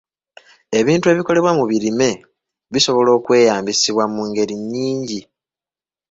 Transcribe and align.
Ebintu 0.79 1.05
ebikolebwa 1.13 1.51
mu 1.59 1.63
birime 1.71 2.09
bisobola 2.73 3.09
okweyambisibwa 3.17 4.03
mu 4.13 4.21
ngeri 4.29 4.55
nnyingi. 4.61 5.21